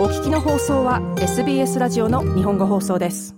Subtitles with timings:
[0.00, 3.36] お聞きの放送は SBS ラジオの日本語放送です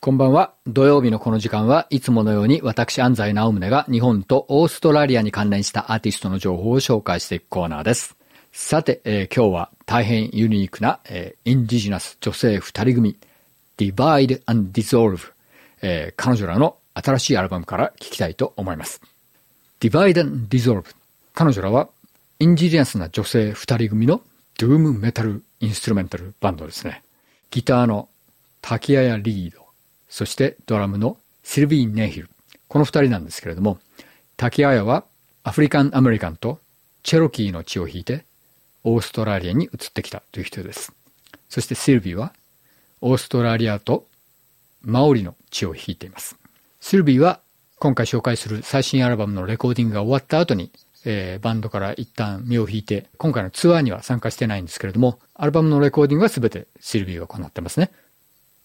[0.00, 0.54] こんばんは。
[0.66, 8.16] 土曜日のこの時間はいつものように私安西直宗が日本とオーストラリアに関連したアーティストの情報を紹介していくコーナーです。
[8.52, 13.16] さて、えー、今日は大変ユニークな、えー、インディジナス女性二人組
[13.76, 15.32] Divide and Dissolve、
[15.82, 19.02] えー、彼女らの新しいアルバムから聞きたいと思います。
[19.78, 20.86] Divide and Dissolve
[21.34, 21.90] 彼女らは
[22.38, 24.22] インディジナスな女性二人組の
[24.58, 27.02] ドゥームメタルインストゥルメンタルバンドですね。
[27.50, 28.08] ギターの
[28.60, 29.64] 滝谷リード、
[30.08, 32.30] そしてドラムのシルビー・ネヒル。
[32.68, 33.78] この二人なんですけれども、
[34.36, 35.04] 滝谷は
[35.42, 36.60] アフリカン・アメリカンと
[37.02, 38.24] チェロキーの血を引いて
[38.84, 40.92] オーストラリアに移ってきたという人です。
[41.48, 42.32] そしてシルビーは
[43.00, 44.06] オーストラリアと
[44.82, 46.36] マオリの血を引いています。
[46.80, 47.40] シルビーは
[47.78, 50.70] 今回紹介する最新アルバムのレコーディングが終わった後に
[51.10, 57.90] えー、バンドから一旦身を引いて、今回のツアーには参加してないんですけれども、アルバムのレコーディングは全てシルビーが行ってますね。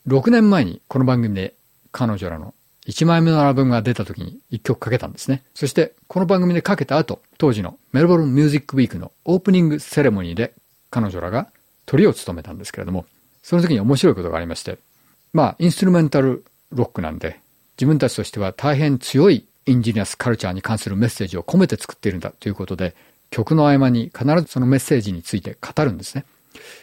[0.07, 1.53] 6年前にこの番組で
[1.93, 2.53] 彼女らの
[2.85, 5.41] 1枚目のアルバムが出た時に1曲かけたんですね。
[5.53, 10.53] そしてこの番組でかけた後、当時のメルボルンミュージックウィークのオープニングセレモニーで
[10.89, 11.47] 彼女らが
[11.85, 13.05] トリを務めたんですけれども、
[13.41, 14.79] その時に面白いことがありまして、
[15.31, 17.39] まあ、インストゥルメンタルロックなんで、
[17.77, 22.95] 自分たちとしては大変強いインジニアスカルチャーに関するメッセージを込めて作っているんだということで、
[23.29, 26.25] 曲の合間に必ずそのメッセージについて語るんですね。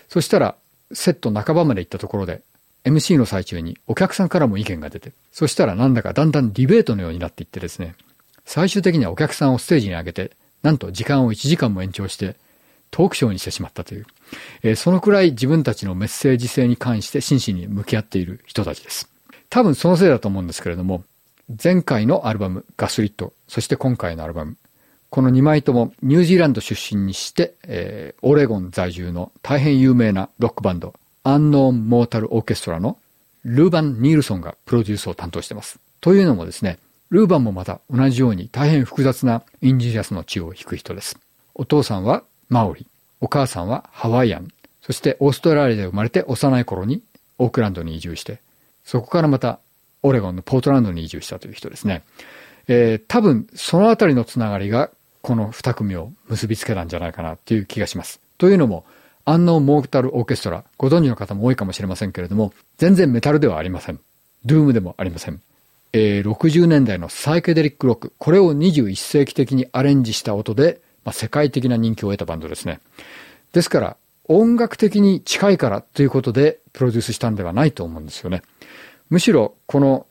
[0.08, 0.56] そしたら、
[0.92, 2.42] セット半ばまで行ったところで、
[2.84, 7.94] MC の最中にお客さんからも意見が出て、そしたらなんだかだんだんディベートのようになっていってですね、
[8.44, 12.36] 最終的にはお客さんをステージに上げて、なんと時間を1時間も延長して、
[12.90, 14.06] トークショーにしてしまったという、
[14.62, 19.08] えー、そのくらい自分たちのメッセージ性に関して真摯に向き合っている人たちです。
[19.48, 21.04] 多分そのせいだと思うんですけれども、
[21.62, 24.56] 前回のアルバムガスリット、そして今回のアルバム、
[25.08, 32.98] この2枚ともニュージーランド出身にして、えー、オレゴン在住の大変有名なロックバンド、アンノーン・モータル・オーケストラの
[33.42, 35.80] ルーバン・ニールソンがプロデュースを担当しています。
[36.00, 36.78] というのもですね、
[37.10, 41.18] ルーバンもまた同じように大変複雑なインジニアスの血を引く人です。
[41.56, 42.86] お父さんはマオリ、
[43.20, 44.48] お母さんはハワイアン、
[44.82, 47.02] そしてオーストラリアで生まれて幼い頃に
[47.38, 48.38] オークランドに移住して、
[48.84, 49.58] そこからまた
[50.02, 52.02] オレゴンのポートランドに移住したという人ですね。
[52.68, 54.90] えー、多分そのあたりのつながりが
[55.22, 58.20] この二組を結びつけたんじゃないかなっていう気がします。
[58.38, 58.84] というのも、
[59.24, 64.00] アンノーモータルオーケストラ、ご存知の方も多いかもしれませんけれども、全然メタルではありません。
[64.44, 65.40] ドゥームでもありません。
[65.92, 72.80] えー、60年代のサイケデリックロック、これを21世紀的にアレンジした音で、まあ、世界的な人気を得たバンドですね。
[73.52, 78.42] ですから、音楽的に近いからということでプロデュースしたんではないと思うんですよね。
[79.10, 80.06] むしろこの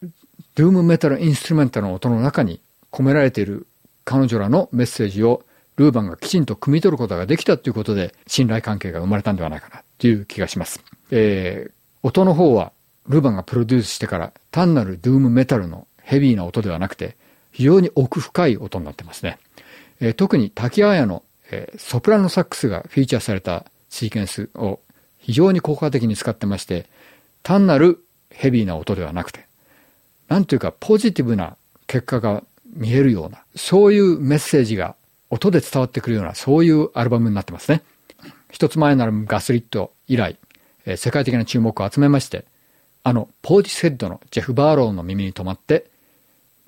[0.55, 2.61] ドゥームメタルインストゥルメンタルの音の中に
[2.91, 3.65] 込められている
[4.03, 5.43] 彼女らのメッセージを
[5.77, 10.83] ルーバンがきちんと汲み取ることができたということで信頼関係が生まれたんではないかなという気がします。
[11.11, 11.71] えー、
[12.03, 12.73] 音の方は
[13.07, 17.15] ルーバンがプロデュースしてから単なるドゥームメタルのヘビーな音ではなくて
[17.51, 19.37] 非常に奥深い音になってますね。
[20.01, 24.81] えー、特に滝綾の、えー、ソプラノサックスがフィーチャーされたシーケンスを
[25.17, 26.87] 非常に効果的に使ってまして
[27.43, 29.45] 単なるヘビーな音ではなくて、
[30.27, 31.57] なんというかポジティブな
[31.87, 34.95] 結果が見えるような、そういうメッセージが
[35.29, 37.81] 音で伝わってくるような、そういうアルバムになってますね。
[38.51, 40.37] 一つ前のアルバムガスリット以来、
[40.85, 42.45] えー、世界的な注目を集めまして、
[43.03, 45.85] あの、ポーティスヘッドのジェフ・バーローの耳に留まって、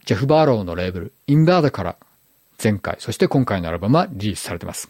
[0.05, 1.97] ジェフ・バーローのレーブル、インバーダから
[2.61, 4.89] 前回、そして今回のアルバムはリリースされてます。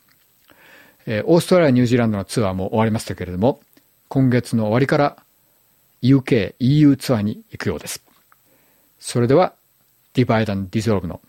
[1.05, 3.61] えー、オーストラリア、ニュージーランドのツアーも終わりましたけれども、
[4.07, 5.17] 今月の終わりから
[6.01, 8.03] UK、EU ツアーに行くようです。
[8.99, 9.53] それでは、
[10.13, 11.21] Divide and Dissolve の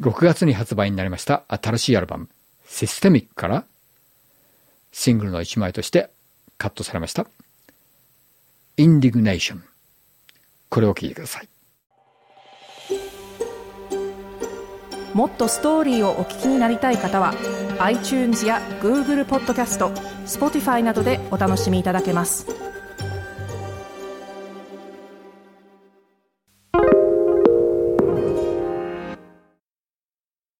[0.00, 2.28] 6月に発売になりました新しいアルバム、
[2.66, 3.64] Systemic から
[4.92, 6.10] シングルの一枚として
[6.58, 7.26] カットされました。
[8.76, 9.60] Indignation。
[10.68, 11.48] これを聴いてください。
[15.12, 17.34] もっとストーリーをお聞きになりたい方は
[17.80, 19.88] iTunes や Google ポッドキャスト
[20.24, 22.59] Spotify などでお楽しみいただけます。